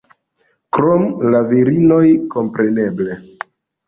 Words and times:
Krom 0.95 1.03
la 1.35 1.41
virinoj, 1.51 1.99
kompreneble 2.37 3.19